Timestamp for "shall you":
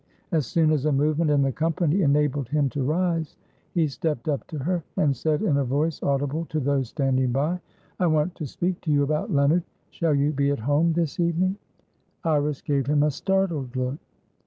9.91-10.31